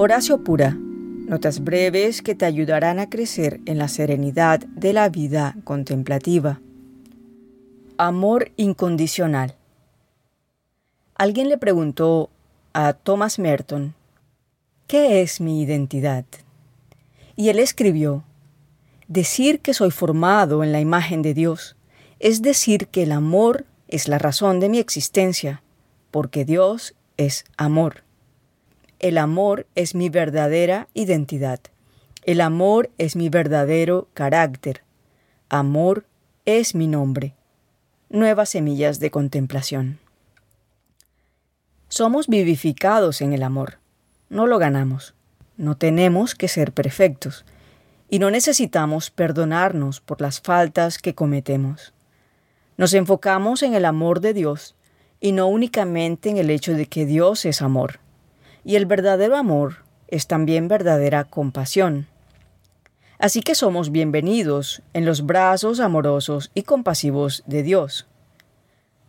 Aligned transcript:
Horacio 0.00 0.44
Pura. 0.44 0.76
Notas 0.78 1.64
breves 1.64 2.22
que 2.22 2.36
te 2.36 2.44
ayudarán 2.44 3.00
a 3.00 3.10
crecer 3.10 3.58
en 3.66 3.78
la 3.78 3.88
serenidad 3.88 4.60
de 4.60 4.92
la 4.92 5.08
vida 5.08 5.56
contemplativa. 5.64 6.60
Amor 7.96 8.52
incondicional. 8.54 9.56
Alguien 11.16 11.48
le 11.48 11.58
preguntó 11.58 12.30
a 12.74 12.92
Thomas 12.92 13.40
Merton, 13.40 13.96
¿qué 14.86 15.20
es 15.20 15.40
mi 15.40 15.62
identidad? 15.62 16.24
Y 17.34 17.48
él 17.48 17.58
escribió, 17.58 18.22
decir 19.08 19.58
que 19.58 19.74
soy 19.74 19.90
formado 19.90 20.62
en 20.62 20.70
la 20.70 20.78
imagen 20.78 21.22
de 21.22 21.34
Dios 21.34 21.74
es 22.20 22.40
decir 22.40 22.86
que 22.86 23.02
el 23.02 23.10
amor 23.10 23.66
es 23.88 24.06
la 24.06 24.18
razón 24.18 24.60
de 24.60 24.68
mi 24.68 24.78
existencia, 24.78 25.64
porque 26.12 26.44
Dios 26.44 26.94
es 27.16 27.44
amor. 27.56 28.04
El 29.00 29.16
amor 29.16 29.68
es 29.76 29.94
mi 29.94 30.08
verdadera 30.08 30.88
identidad. 30.92 31.60
El 32.24 32.40
amor 32.40 32.90
es 32.98 33.14
mi 33.14 33.28
verdadero 33.28 34.08
carácter. 34.12 34.82
Amor 35.48 36.04
es 36.46 36.74
mi 36.74 36.88
nombre. 36.88 37.34
Nuevas 38.08 38.48
semillas 38.50 38.98
de 38.98 39.12
contemplación. 39.12 40.00
Somos 41.88 42.26
vivificados 42.26 43.20
en 43.20 43.32
el 43.32 43.44
amor. 43.44 43.78
No 44.30 44.48
lo 44.48 44.58
ganamos. 44.58 45.14
No 45.56 45.76
tenemos 45.76 46.34
que 46.34 46.48
ser 46.48 46.72
perfectos. 46.72 47.44
Y 48.10 48.18
no 48.18 48.32
necesitamos 48.32 49.10
perdonarnos 49.10 50.00
por 50.00 50.20
las 50.20 50.40
faltas 50.40 50.98
que 50.98 51.14
cometemos. 51.14 51.92
Nos 52.76 52.94
enfocamos 52.94 53.62
en 53.62 53.74
el 53.74 53.84
amor 53.84 54.20
de 54.20 54.34
Dios 54.34 54.74
y 55.20 55.30
no 55.30 55.46
únicamente 55.46 56.30
en 56.30 56.36
el 56.36 56.50
hecho 56.50 56.72
de 56.72 56.86
que 56.86 57.06
Dios 57.06 57.44
es 57.44 57.62
amor. 57.62 58.00
Y 58.64 58.76
el 58.76 58.86
verdadero 58.86 59.36
amor 59.36 59.84
es 60.08 60.26
también 60.26 60.68
verdadera 60.68 61.24
compasión. 61.24 62.06
Así 63.18 63.40
que 63.40 63.54
somos 63.54 63.90
bienvenidos 63.90 64.82
en 64.92 65.04
los 65.04 65.26
brazos 65.26 65.80
amorosos 65.80 66.50
y 66.54 66.62
compasivos 66.62 67.42
de 67.46 67.62
Dios. 67.62 68.06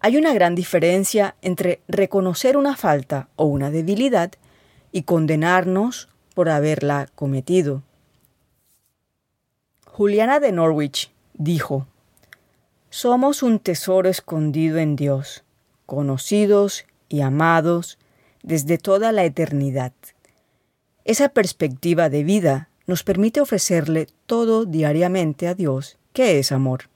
Hay 0.00 0.16
una 0.16 0.32
gran 0.32 0.54
diferencia 0.54 1.34
entre 1.42 1.80
reconocer 1.88 2.56
una 2.56 2.76
falta 2.76 3.28
o 3.34 3.46
una 3.46 3.70
debilidad 3.70 4.32
y 4.92 5.02
condenarnos 5.02 6.08
por 6.34 6.48
haberla 6.48 7.08
cometido. 7.14 7.82
Juliana 9.86 10.38
de 10.38 10.52
Norwich 10.52 11.10
dijo, 11.34 11.86
Somos 12.90 13.42
un 13.42 13.58
tesoro 13.58 14.08
escondido 14.08 14.78
en 14.78 14.94
Dios, 14.94 15.42
conocidos 15.86 16.84
y 17.08 17.22
amados 17.22 17.98
desde 18.46 18.78
toda 18.78 19.12
la 19.12 19.24
eternidad. 19.24 19.92
Esa 21.04 21.28
perspectiva 21.28 22.08
de 22.08 22.24
vida 22.24 22.70
nos 22.86 23.02
permite 23.02 23.40
ofrecerle 23.40 24.06
todo 24.24 24.64
diariamente 24.64 25.48
a 25.48 25.54
Dios, 25.54 25.98
que 26.12 26.38
es 26.38 26.52
amor. 26.52 26.88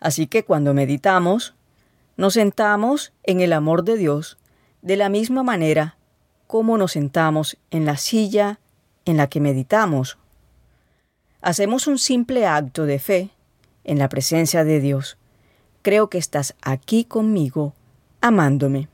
Así 0.00 0.26
que 0.26 0.44
cuando 0.44 0.74
meditamos, 0.74 1.54
nos 2.16 2.34
sentamos 2.34 3.12
en 3.22 3.40
el 3.40 3.52
amor 3.52 3.84
de 3.84 3.96
Dios 3.96 4.36
de 4.82 4.96
la 4.96 5.08
misma 5.08 5.44
manera 5.44 5.96
como 6.48 6.76
nos 6.76 6.92
sentamos 6.92 7.56
en 7.70 7.86
la 7.86 7.96
silla 7.96 8.58
en 9.04 9.16
la 9.16 9.28
que 9.28 9.40
meditamos. 9.40 10.18
Hacemos 11.40 11.86
un 11.86 11.98
simple 11.98 12.46
acto 12.46 12.84
de 12.84 12.98
fe 12.98 13.30
en 13.84 13.98
la 13.98 14.08
presencia 14.08 14.64
de 14.64 14.80
Dios. 14.80 15.18
Creo 15.82 16.10
que 16.10 16.18
estás 16.18 16.54
aquí 16.62 17.04
conmigo, 17.04 17.74
amándome. 18.20 18.91